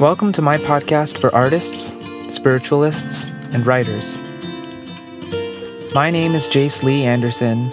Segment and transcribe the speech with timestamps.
[0.00, 1.94] Welcome to my podcast for artists,
[2.34, 4.16] spiritualists, and writers.
[5.94, 7.70] My name is Jace Lee Anderson,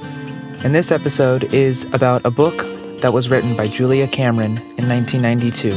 [0.62, 2.58] and this episode is about a book
[3.00, 5.72] that was written by Julia Cameron in 1992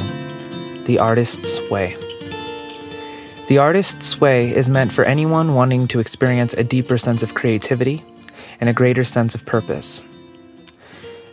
[0.86, 1.96] The Artist's Way.
[3.46, 8.04] The Artist's Way is meant for anyone wanting to experience a deeper sense of creativity
[8.60, 10.02] and a greater sense of purpose.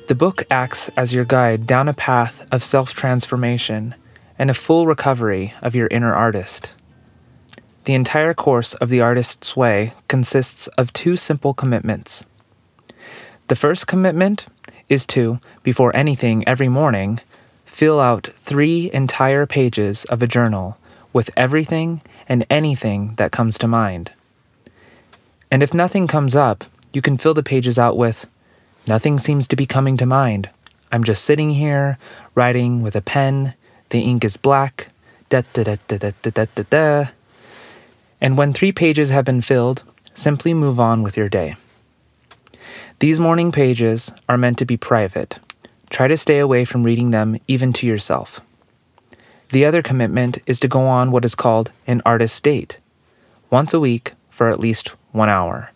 [0.09, 3.95] The book acts as your guide down a path of self transformation
[4.39, 6.71] and a full recovery of your inner artist.
[7.85, 12.25] The entire course of The Artist's Way consists of two simple commitments.
[13.47, 14.45] The first commitment
[14.89, 17.19] is to, before anything every morning,
[17.65, 20.77] fill out three entire pages of a journal
[21.13, 24.11] with everything and anything that comes to mind.
[25.49, 28.27] And if nothing comes up, you can fill the pages out with,
[28.87, 30.49] Nothing seems to be coming to mind.
[30.93, 31.97] I'm just sitting here,
[32.35, 33.53] writing with a pen
[33.89, 34.89] the ink is black.
[35.29, 37.05] Da da da da da da da da.
[38.21, 41.55] And when three pages have been filled, simply move on with your day.
[42.99, 45.37] These morning pages are meant to be private.
[45.89, 48.41] Try to stay away from reading them even to yourself.
[49.51, 52.79] The other commitment is to go on what is called an artist date,
[53.49, 55.71] once a week for at least one hour.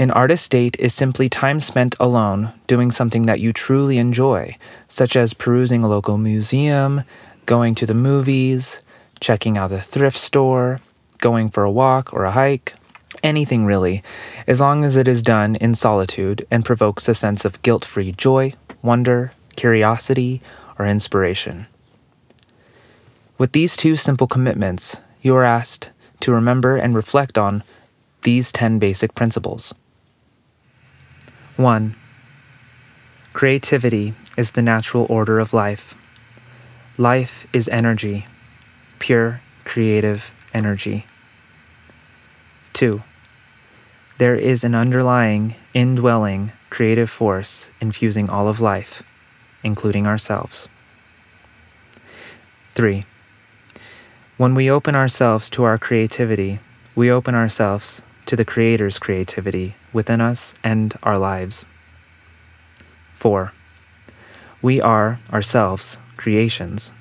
[0.00, 4.56] An artist date is simply time spent alone doing something that you truly enjoy,
[4.88, 7.04] such as perusing a local museum,
[7.44, 8.80] going to the movies,
[9.20, 10.80] checking out the thrift store,
[11.18, 12.72] going for a walk or a hike,
[13.22, 14.02] anything really,
[14.46, 18.10] as long as it is done in solitude and provokes a sense of guilt free
[18.10, 20.40] joy, wonder, curiosity,
[20.78, 21.66] or inspiration.
[23.36, 25.90] With these two simple commitments, you are asked
[26.20, 27.62] to remember and reflect on
[28.22, 29.74] these 10 basic principles.
[31.60, 31.94] 1.
[33.34, 35.94] Creativity is the natural order of life.
[36.96, 38.26] Life is energy,
[38.98, 41.06] pure creative energy.
[42.72, 43.02] 2.
[44.16, 49.02] There is an underlying, indwelling creative force infusing all of life,
[49.62, 50.68] including ourselves.
[52.72, 53.04] 3.
[54.38, 56.58] When we open ourselves to our creativity,
[56.94, 61.64] we open ourselves to the Creator's creativity within us and our lives.
[63.16, 63.52] 4.
[64.62, 66.92] We are, ourselves, creations,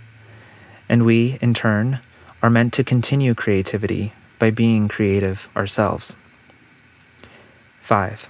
[0.90, 2.00] and we, in turn,
[2.42, 6.16] are meant to continue creativity by being creative ourselves.
[7.84, 8.28] 5.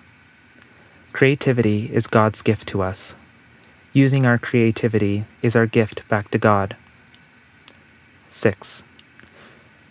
[1.13, 3.15] Creativity is God's gift to us.
[3.93, 6.75] Using our creativity is our gift back to God.
[8.29, 8.83] 6.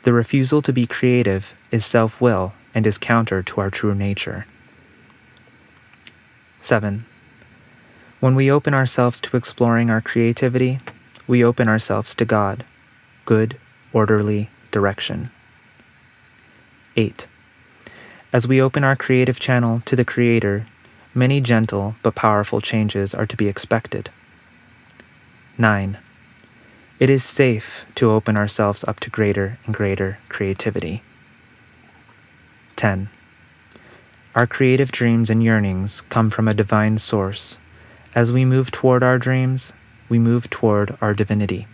[0.03, 4.47] The refusal to be creative is self will and is counter to our true nature.
[6.61, 7.07] 7.
[8.21, 10.81] When we open ourselves to exploring our creativity,
[11.27, 12.65] we open ourselves to God,
[13.25, 13.57] good,
[13.93, 15.31] orderly direction.
[16.97, 17.27] 8.
[18.33, 20.67] As we open our creative channel to the Creator,
[21.15, 24.11] many gentle but powerful changes are to be expected.
[25.57, 25.99] 9.
[26.99, 31.03] It is safe to open ourselves up to greater and greater creativity.
[32.79, 33.09] 10.
[34.37, 37.59] Our creative dreams and yearnings come from a divine source.
[38.15, 39.73] As we move toward our dreams,
[40.09, 41.67] we move toward our divinity.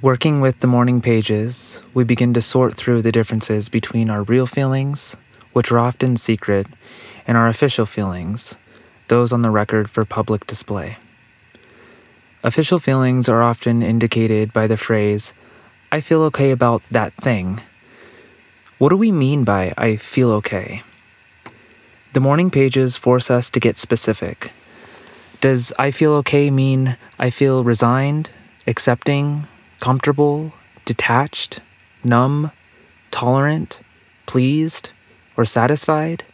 [0.00, 4.46] Working with the morning pages, we begin to sort through the differences between our real
[4.46, 5.14] feelings,
[5.52, 6.66] which are often secret,
[7.26, 8.56] and our official feelings,
[9.08, 10.96] those on the record for public display.
[12.42, 15.34] Official feelings are often indicated by the phrase,
[15.92, 17.60] I feel okay about that thing,
[18.78, 20.82] what do we mean by I feel okay?
[22.12, 24.52] The morning pages force us to get specific.
[25.40, 28.30] Does I feel okay mean I feel resigned,
[28.66, 29.46] accepting,
[29.80, 30.52] comfortable,
[30.84, 31.60] detached,
[32.04, 32.52] numb,
[33.10, 33.80] tolerant,
[34.26, 34.90] pleased,
[35.36, 36.24] or satisfied?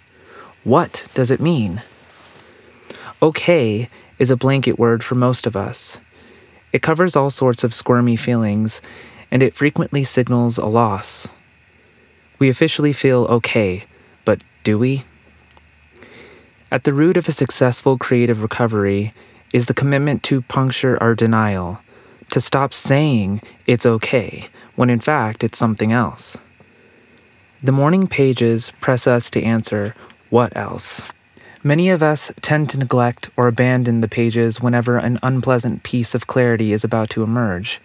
[0.65, 1.83] What does it mean?
[3.23, 5.99] Okay is a blanket word for most of us.
[6.73, 8.83] It covers all sorts of squirmy feelings,
[9.31, 11.29] and it frequently signals a loss,
[12.39, 13.85] we officially feel okay,
[14.25, 15.05] but do we?
[16.71, 19.13] At the root of a successful creative recovery
[19.53, 21.79] is the commitment to puncture our denial,
[22.31, 26.37] to stop saying it's okay when in fact it's something else.
[27.63, 29.95] The morning pages press us to answer,
[30.31, 31.01] what else?
[31.63, 36.27] Many of us tend to neglect or abandon the pages whenever an unpleasant piece of
[36.27, 37.81] clarity is about to emerge.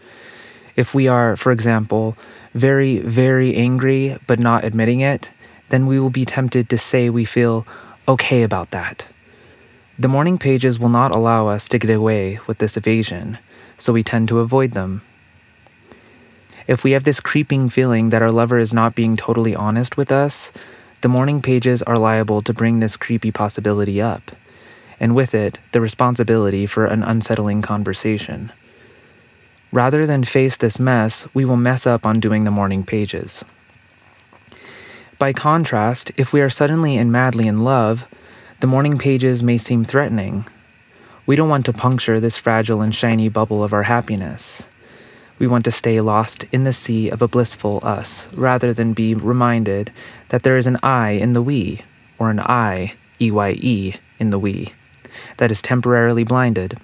[0.76, 2.18] If we are, for example,
[2.54, 5.30] very, very angry but not admitting it,
[5.70, 7.66] then we will be tempted to say we feel
[8.08, 9.06] okay about that.
[9.98, 13.38] The morning pages will not allow us to get away with this evasion,
[13.78, 15.02] so we tend to avoid them.
[16.68, 20.12] If we have this creeping feeling that our lover is not being totally honest with
[20.12, 20.52] us,
[21.02, 24.32] the morning pages are liable to bring this creepy possibility up,
[25.00, 28.52] and with it, the responsibility for an unsettling conversation.
[29.72, 33.46] Rather than face this mess, we will mess up on doing the morning pages.
[35.20, 38.06] By contrast, if we are suddenly and madly in love,
[38.62, 40.46] the morning pages may seem threatening.
[41.26, 44.64] We don't want to puncture this fragile and shiny bubble of our happiness.
[45.38, 49.14] We want to stay lost in the sea of a blissful us, rather than be
[49.14, 49.92] reminded
[50.30, 51.84] that there is an I in the we,
[52.18, 54.74] or an I, EYE, in the we,
[55.38, 56.78] that is temporarily blinded.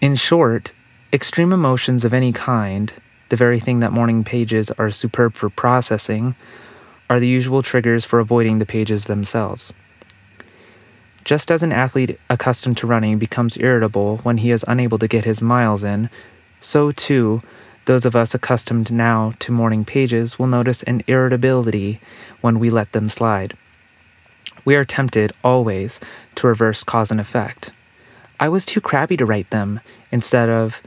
[0.00, 0.72] In short,
[1.14, 2.92] extreme emotions of any kind,
[3.28, 6.34] the very thing that morning pages are superb for processing,
[7.08, 9.72] are the usual triggers for avoiding the pages themselves.
[11.22, 15.24] Just as an athlete accustomed to running becomes irritable when he is unable to get
[15.24, 16.10] his miles in,
[16.60, 17.42] so too,
[17.84, 22.00] those of us accustomed now to morning pages will notice an irritability
[22.40, 23.56] when we let them slide.
[24.64, 26.00] We are tempted, always,
[26.34, 27.70] to reverse cause and effect.
[28.40, 29.78] I was too crabby to write them,
[30.10, 30.82] instead of,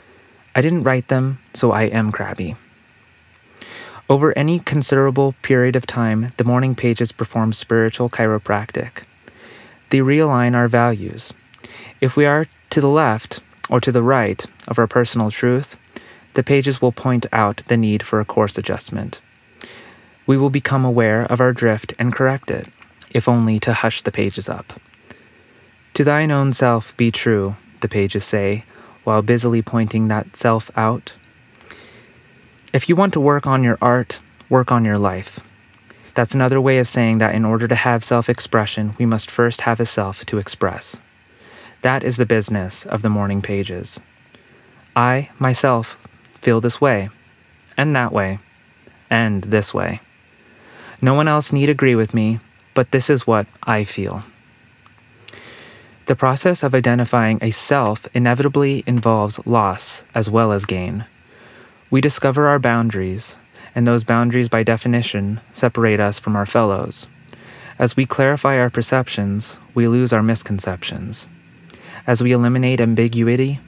[0.57, 2.56] I didn't write them, so I am crabby.
[4.09, 9.04] Over any considerable period of time, the morning pages perform spiritual chiropractic.
[9.92, 11.31] They realign our values.
[12.01, 13.39] If we are to the left,
[13.69, 15.77] or to the right of our personal truth,
[16.33, 19.19] the pages will point out the need for a course adjustment.
[20.25, 22.68] We will become aware of our drift and correct it,
[23.12, 24.74] if only to hush the pages up.
[25.94, 28.63] To thine own self be true, the pages say,
[29.07, 31.13] while busily pointing that self out.
[32.74, 34.19] If you want to work on your art,
[34.50, 35.39] work on your life.
[36.13, 39.62] That's another way of saying that in order to have self expression, we must first
[39.62, 40.98] have a self to express.
[41.83, 44.01] That is the business of the morning pages.
[44.94, 45.98] I, myself,
[46.42, 47.07] feel this way,
[47.77, 48.39] and that way,
[49.09, 50.01] and this way.
[51.01, 52.42] No one else need agree with me,
[52.74, 54.24] but this is what I feel.
[56.07, 61.04] The process of identifying a self inevitably involves loss as well as gain.
[61.92, 63.36] We discover our boundaries,
[63.75, 67.07] and those boundaries, by definition, separate us from our fellows.
[67.77, 71.27] As we clarify our perceptions, we lose our misconceptions.
[72.07, 73.59] As we eliminate ambiguity,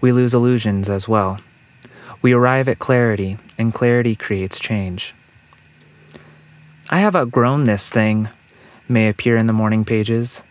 [0.00, 1.38] we lose illusions as well.
[2.22, 5.14] We arrive at clarity, and clarity creates change.
[6.88, 8.30] I have outgrown this thing,
[8.88, 10.42] may appear in the morning pages.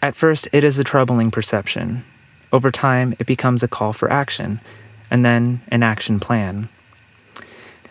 [0.00, 2.04] At first, it is a troubling perception.
[2.52, 4.60] Over time, it becomes a call for action,
[5.10, 6.68] and then an action plan.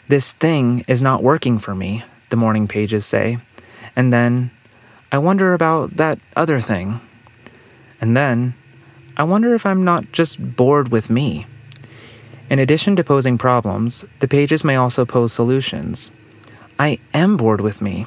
[0.08, 3.40] This thing is not working for me, the morning pages say.
[3.96, 4.52] And then,
[5.12, 7.02] I wonder about that other thing.
[8.00, 8.54] And then,
[9.18, 11.46] I wonder if I'm not just bored with me.
[12.50, 16.12] In addition to posing problems, the pages may also pose solutions.
[16.80, 18.06] I am bored with me.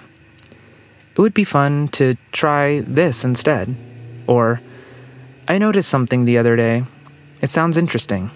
[1.12, 3.76] It would be fun to try this instead.
[4.30, 4.60] Or,
[5.48, 6.84] I noticed something the other day.
[7.42, 8.30] It sounds interesting.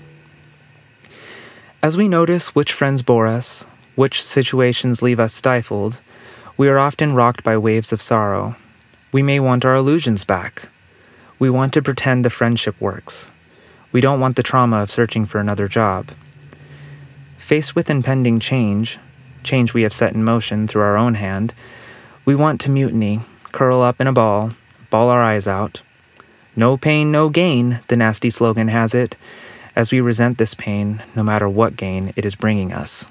[1.85, 3.65] As we notice which friends bore us,
[3.95, 6.01] which situations leave us stifled,
[6.57, 8.57] we are often rocked by waves of sorrow.
[9.13, 10.69] We may want our illusions back,
[11.39, 13.31] we want to pretend the friendship works.
[13.93, 16.11] We don't want the trauma of searching for another job.
[17.39, 18.99] Faced with impending change,
[19.45, 21.55] change we have set in motion through our own hand,
[22.25, 23.21] we want to mutiny,
[23.53, 24.51] curl up in a ball,
[24.95, 25.83] bawl our eyes out.
[26.55, 29.17] No pain, no gain, the nasty slogan has it,
[29.75, 33.09] as we resent this pain no matter what gain it is bringing us.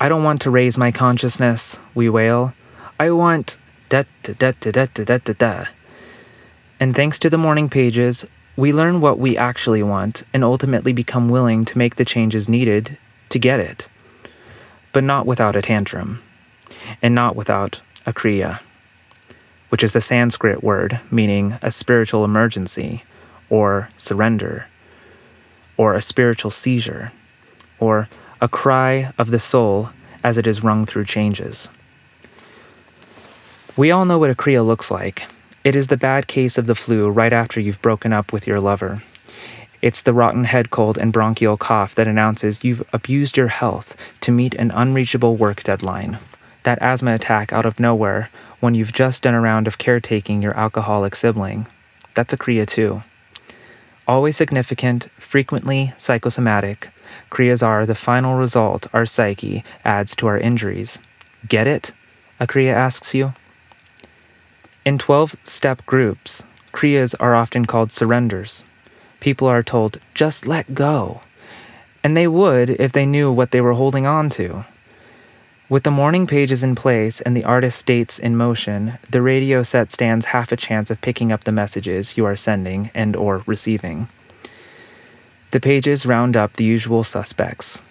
[0.00, 2.54] I don't want to raise my consciousness, we wail.
[2.98, 3.56] I want
[3.88, 5.66] da da da da da da da da.
[6.80, 8.26] And thanks to the morning pages,
[8.56, 12.98] we learn what we actually want and ultimately become willing to make the changes needed
[13.28, 13.86] to get it.
[14.92, 16.20] But not without a tantrum,
[17.00, 18.58] and not without a kriya,
[19.70, 23.02] which is a Sanskrit word meaning a spiritual emergency,
[23.48, 24.66] or surrender,
[25.76, 27.12] or a spiritual seizure,
[27.78, 28.08] or
[28.40, 29.90] a cry of the soul
[30.22, 31.68] as it is rung through changes.
[33.76, 35.26] We all know what a kriya looks like
[35.62, 38.60] it is the bad case of the flu right after you've broken up with your
[38.60, 39.02] lover.
[39.82, 44.32] It's the rotten head cold and bronchial cough that announces you've abused your health to
[44.32, 46.18] meet an unreachable work deadline.
[46.62, 50.56] That asthma attack out of nowhere when you've just done a round of caretaking your
[50.56, 51.66] alcoholic sibling.
[52.14, 53.02] That's a Kriya too.
[54.06, 56.90] Always significant, frequently psychosomatic,
[57.30, 60.98] Kriyas are the final result our psyche adds to our injuries.
[61.48, 61.92] Get it?
[62.38, 63.34] A Kriya asks you.
[64.84, 68.64] In 12 step groups, Kriyas are often called surrenders.
[69.20, 71.20] People are told, just let go.
[72.02, 74.64] And they would if they knew what they were holding on to.
[75.70, 79.92] With the morning pages in place and the artist's dates in motion, the radio set
[79.92, 84.08] stands half a chance of picking up the messages you are sending and or receiving.
[85.52, 87.84] The pages round up the usual suspects.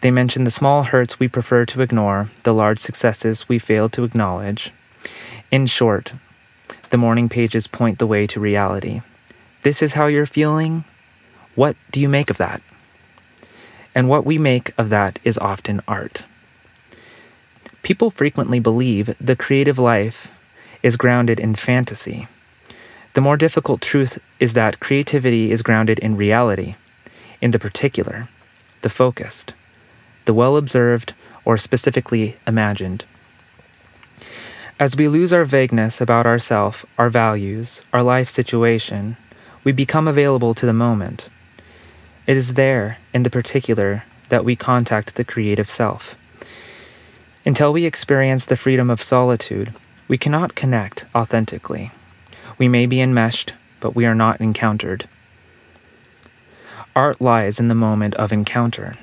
[0.00, 4.02] They mention the small hurts we prefer to ignore, the large successes we fail to
[4.02, 4.72] acknowledge.
[5.52, 6.12] In short,
[6.90, 9.00] the morning pages point the way to reality.
[9.62, 10.82] This is how you're feeling?
[11.54, 12.62] What do you make of that?
[13.94, 16.24] And what we make of that is often art.
[17.86, 20.28] People frequently believe the creative life
[20.82, 22.26] is grounded in fantasy.
[23.14, 26.74] The more difficult truth is that creativity is grounded in reality,
[27.40, 28.28] in the particular,
[28.82, 29.54] the focused,
[30.24, 31.14] the well observed,
[31.44, 33.04] or specifically imagined.
[34.80, 39.16] As we lose our vagueness about ourself, our values, our life situation,
[39.62, 41.28] we become available to the moment.
[42.26, 46.16] It is there, in the particular, that we contact the creative self.
[47.46, 49.72] Until we experience the freedom of solitude,
[50.08, 51.92] we cannot connect authentically.
[52.58, 55.08] We may be enmeshed, but we are not encountered.
[56.96, 58.96] Art lies in the moment of encounter.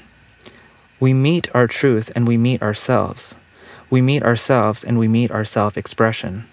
[1.00, 3.36] We meet our truth and we meet ourselves.
[3.90, 6.46] We meet ourselves and we meet our self expression.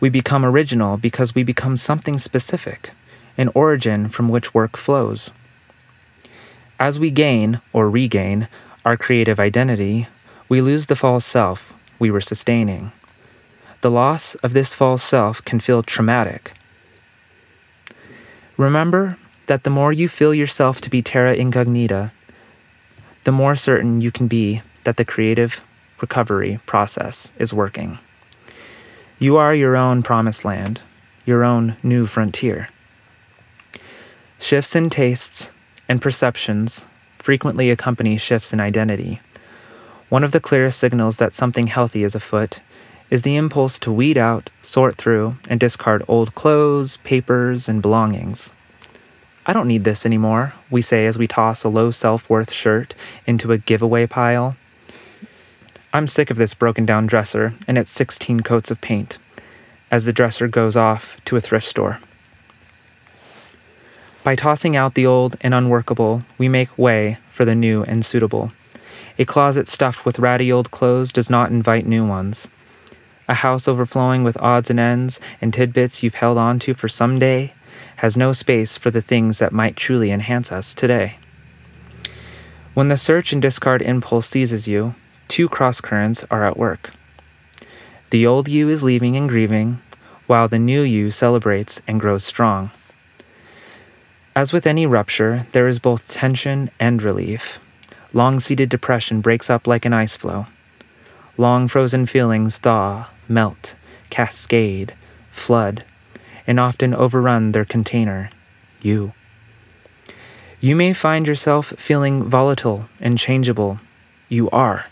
[0.00, 2.92] We become original because we become something specific,
[3.36, 5.30] an origin from which work flows.
[6.80, 8.48] As we gain, or regain,
[8.84, 10.06] our creative identity,
[10.48, 12.92] we lose the false self we were sustaining.
[13.80, 16.52] The loss of this false self can feel traumatic.
[18.56, 22.12] Remember that the more you feel yourself to be terra incognita,
[23.24, 25.64] the more certain you can be that the creative
[26.00, 27.98] recovery process is working.
[29.18, 30.82] You are your own promised land,
[31.26, 32.68] your own new frontier.
[34.38, 35.50] Shifts in tastes
[35.88, 36.86] and perceptions
[37.18, 39.20] frequently accompany shifts in identity.
[40.08, 42.60] One of the clearest signals that something healthy is afoot
[43.10, 48.52] is the impulse to weed out, sort through, and discard old clothes, papers, and belongings.
[49.44, 52.94] I don't need this anymore, we say as we toss a low self worth shirt
[53.26, 54.56] into a giveaway pile.
[55.92, 59.18] I'm sick of this broken down dresser and its 16 coats of paint,
[59.90, 62.00] as the dresser goes off to a thrift store.
[64.24, 68.52] By tossing out the old and unworkable, we make way for the new and suitable.
[69.20, 72.46] A closet stuffed with ratty old clothes does not invite new ones.
[73.28, 77.18] A house overflowing with odds and ends and tidbits you've held on to for some
[77.18, 77.52] day
[77.96, 81.16] has no space for the things that might truly enhance us today.
[82.74, 84.94] When the search and discard impulse seizes you,
[85.26, 86.92] two cross currents are at work.
[88.10, 89.80] The old you is leaving and grieving,
[90.28, 92.70] while the new you celebrates and grows strong.
[94.36, 97.58] As with any rupture, there is both tension and relief.
[98.12, 100.46] Long seated depression breaks up like an ice floe.
[101.36, 103.74] Long frozen feelings thaw, melt,
[104.10, 104.94] cascade,
[105.30, 105.84] flood,
[106.46, 108.30] and often overrun their container,
[108.80, 109.12] you.
[110.60, 113.78] You may find yourself feeling volatile and changeable.
[114.28, 114.86] You are.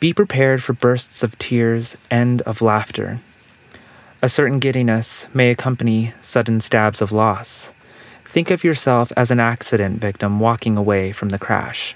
[0.00, 3.20] Be prepared for bursts of tears and of laughter.
[4.20, 7.72] A certain giddiness may accompany sudden stabs of loss.
[8.32, 11.94] Think of yourself as an accident victim walking away from the crash.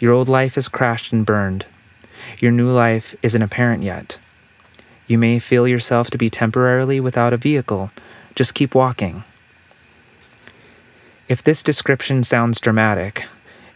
[0.00, 1.66] Your old life is crashed and burned.
[2.40, 4.18] Your new life isn't apparent yet.
[5.06, 7.92] You may feel yourself to be temporarily without a vehicle.
[8.34, 9.22] Just keep walking.
[11.28, 13.26] If this description sounds dramatic,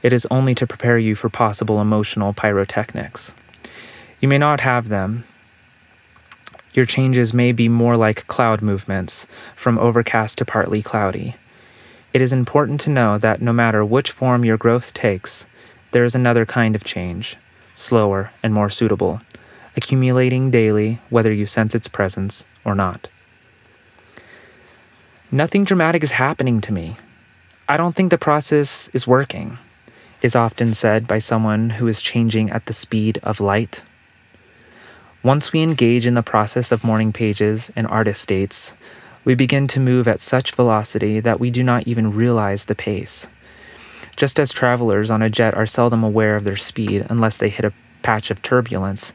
[0.02, 3.32] it is only to prepare you for possible emotional pyrotechnics.
[4.20, 5.22] You may not have them.
[6.74, 11.36] Your changes may be more like cloud movements, from overcast to partly cloudy.
[12.14, 15.46] It is important to know that no matter which form your growth takes,
[15.92, 17.36] there is another kind of change,
[17.74, 19.20] slower and more suitable,
[19.76, 23.08] accumulating daily whether you sense its presence or not.
[25.30, 26.96] Nothing dramatic is happening to me.
[27.66, 29.56] I don't think the process is working,
[30.20, 33.84] is often said by someone who is changing at the speed of light.
[35.22, 38.74] Once we engage in the process of morning pages and artist's dates,
[39.24, 43.28] we begin to move at such velocity that we do not even realize the pace.
[44.16, 47.64] Just as travelers on a jet are seldom aware of their speed unless they hit
[47.64, 49.12] a patch of turbulence,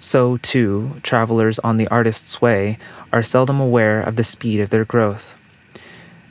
[0.00, 2.78] so too, travelers on the artist's way
[3.10, 5.34] are seldom aware of the speed of their growth.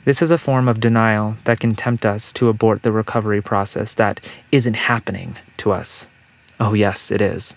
[0.04, 3.94] This is a form of denial that can tempt us to abort the recovery process
[3.94, 4.20] that
[4.52, 6.06] isn't happening to us.
[6.60, 7.56] Oh, yes, it is.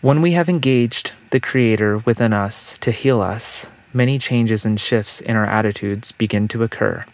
[0.00, 5.20] When we have engaged the Creator within us to heal us, many changes and shifts
[5.20, 7.04] in our attitudes begin to occur.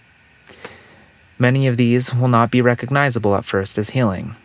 [1.38, 4.36] Many of these will not be recognizable at first as healing.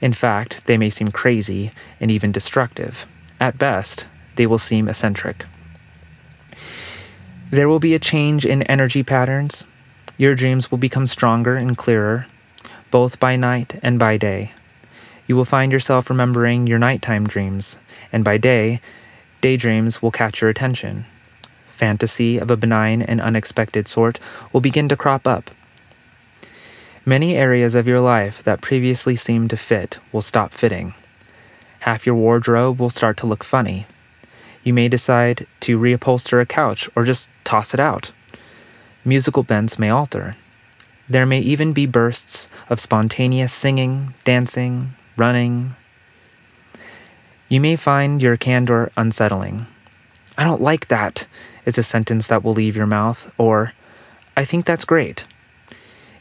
[0.00, 3.04] In fact, they may seem crazy and even destructive.
[3.38, 4.06] At best,
[4.36, 5.44] they will seem eccentric.
[7.50, 9.64] There will be a change in energy patterns.
[10.16, 12.26] Your dreams will become stronger and clearer,
[12.90, 14.52] both by night and by day.
[15.26, 17.78] You will find yourself remembering your nighttime dreams,
[18.12, 18.80] and by day,
[19.40, 21.06] daydreams will catch your attention.
[21.74, 24.18] Fantasy of a benign and unexpected sort
[24.52, 25.50] will begin to crop up.
[27.04, 30.94] Many areas of your life that previously seemed to fit will stop fitting.
[31.80, 33.86] Half your wardrobe will start to look funny.
[34.64, 38.10] You may decide to reupholster a couch or just toss it out.
[39.04, 40.34] Musical bents may alter.
[41.08, 45.74] There may even be bursts of spontaneous singing, dancing, running.
[47.48, 49.66] You may find your candor unsettling.
[50.36, 51.26] I don't like that,
[51.64, 53.72] is a sentence that will leave your mouth, or
[54.36, 55.24] I think that's great.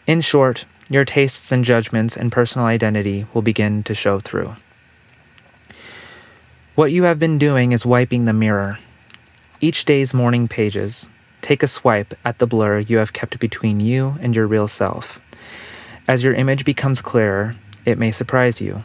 [0.07, 4.55] In short, your tastes and judgments and personal identity will begin to show through.
[6.75, 8.79] What you have been doing is wiping the mirror.
[9.61, 11.09] Each day's morning pages,
[11.41, 15.19] take a swipe at the blur you have kept between you and your real self.
[16.07, 17.55] As your image becomes clearer,
[17.85, 18.83] it may surprise you.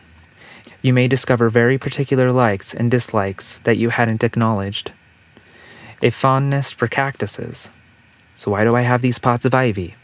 [0.82, 4.92] You may discover very particular likes and dislikes that you hadn't acknowledged.
[6.02, 7.70] A fondness for cactuses.
[8.34, 9.94] So, why do I have these pots of ivy?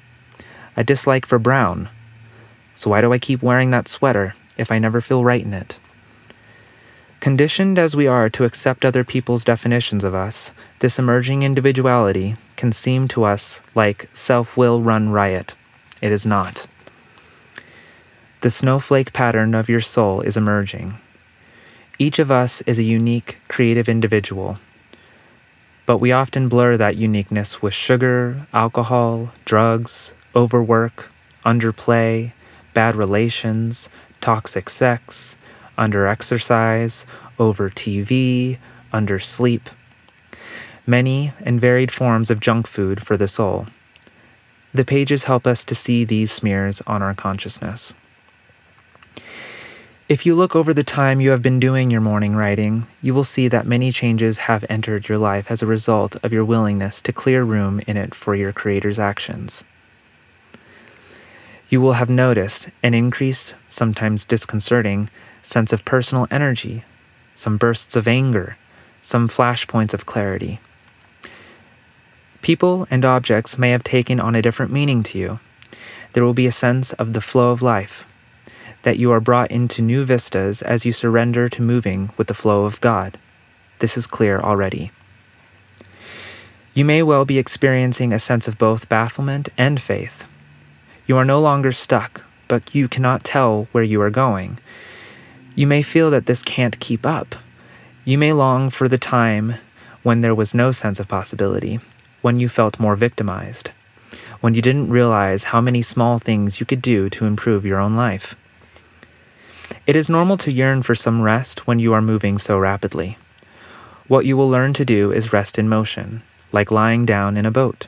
[0.76, 1.88] A dislike for brown.
[2.74, 5.78] So, why do I keep wearing that sweater if I never feel right in it?
[7.20, 12.72] Conditioned as we are to accept other people's definitions of us, this emerging individuality can
[12.72, 15.54] seem to us like self will run riot.
[16.02, 16.66] It is not.
[18.46, 20.98] The snowflake pattern of your soul is emerging.
[21.98, 24.58] Each of us is a unique, creative individual.
[25.84, 31.10] But we often blur that uniqueness with sugar, alcohol, drugs, overwork,
[31.44, 32.30] underplay,
[32.72, 33.88] bad relations,
[34.20, 35.36] toxic sex,
[35.76, 37.04] underexercise,
[37.40, 38.58] over TV,
[38.92, 39.62] undersleep.
[40.86, 43.66] Many and varied forms of junk food for the soul.
[44.72, 47.92] The pages help us to see these smears on our consciousness.
[50.08, 53.24] If you look over the time you have been doing your morning writing, you will
[53.24, 57.12] see that many changes have entered your life as a result of your willingness to
[57.12, 59.64] clear room in it for your Creator's actions.
[61.68, 65.10] You will have noticed an increased, sometimes disconcerting,
[65.42, 66.84] sense of personal energy,
[67.34, 68.56] some bursts of anger,
[69.02, 70.60] some flashpoints of clarity.
[72.42, 75.40] People and objects may have taken on a different meaning to you.
[76.12, 78.04] There will be a sense of the flow of life,
[78.86, 82.66] that you are brought into new vistas as you surrender to moving with the flow
[82.66, 83.18] of God.
[83.80, 84.92] This is clear already.
[86.72, 90.24] You may well be experiencing a sense of both bafflement and faith.
[91.08, 94.58] You are no longer stuck, but you cannot tell where you are going.
[95.56, 97.34] You may feel that this can't keep up.
[98.04, 99.56] You may long for the time
[100.04, 101.80] when there was no sense of possibility,
[102.22, 103.70] when you felt more victimized,
[104.40, 107.96] when you didn't realize how many small things you could do to improve your own
[107.96, 108.36] life.
[109.86, 113.18] It is normal to yearn for some rest when you are moving so rapidly.
[114.08, 117.52] What you will learn to do is rest in motion, like lying down in a
[117.52, 117.86] boat.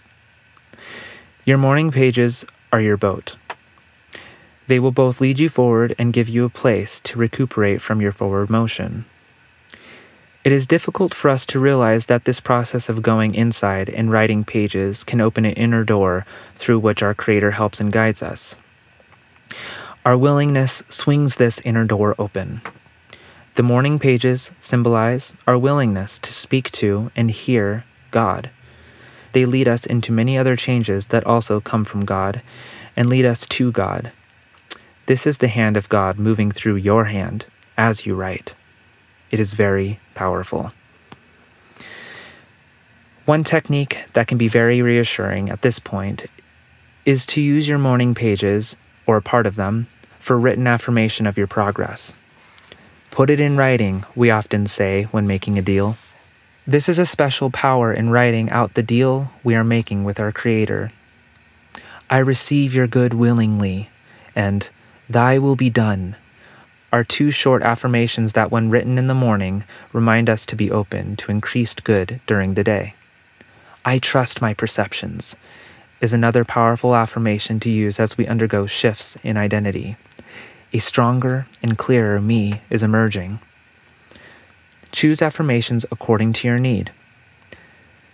[1.44, 3.34] Your morning pages are your boat.
[4.68, 8.12] They will both lead you forward and give you a place to recuperate from your
[8.12, 9.04] forward motion.
[10.44, 14.44] It is difficult for us to realize that this process of going inside and writing
[14.44, 18.54] pages can open an inner door through which our Creator helps and guides us.
[20.04, 22.60] Our willingness swings this inner door open.
[23.54, 28.50] The morning pages symbolize our willingness to speak to and hear God.
[29.32, 32.40] They lead us into many other changes that also come from God
[32.96, 34.12] and lead us to God.
[35.06, 38.54] This is the hand of God moving through your hand as you write.
[39.30, 40.72] It is very powerful.
[43.24, 46.26] One technique that can be very reassuring at this point
[47.04, 48.76] is to use your morning pages,
[49.08, 49.88] or a part of them,
[50.20, 52.14] for written affirmation of your progress.
[53.10, 55.96] Put it in writing, we often say when making a deal.
[56.66, 60.30] This is a special power in writing out the deal we are making with our
[60.30, 60.90] Creator.
[62.10, 63.88] I receive your good willingly,
[64.36, 64.68] and
[65.08, 66.16] Thy will be done
[66.92, 71.16] are two short affirmations that, when written in the morning, remind us to be open
[71.16, 72.94] to increased good during the day.
[73.84, 75.34] I trust my perceptions
[76.00, 79.96] is another powerful affirmation to use as we undergo shifts in identity.
[80.72, 83.40] A stronger and clearer me is emerging.
[84.92, 86.92] Choose affirmations according to your need.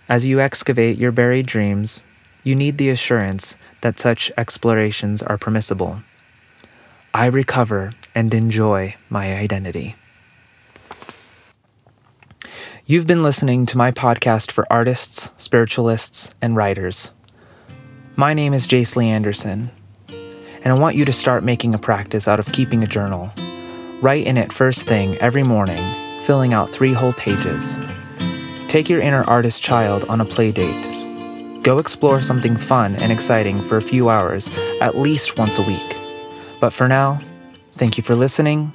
[0.07, 2.01] As you excavate your buried dreams,
[2.43, 5.99] you need the assurance that such explorations are permissible.
[7.13, 9.95] I recover and enjoy my identity.
[12.85, 17.11] You've been listening to my podcast for artists, spiritualists, and writers.
[18.17, 19.69] My name is Jace Lee Anderson,
[20.07, 23.29] and I want you to start making a practice out of keeping a journal.
[23.99, 25.83] Write in it first thing every morning,
[26.23, 27.77] filling out three whole pages.
[28.69, 31.61] Take your inner artist child on a play date.
[31.61, 34.49] Go explore something fun and exciting for a few hours,
[34.79, 35.97] at least once a week.
[36.61, 37.19] But for now,
[37.75, 38.71] thank you for listening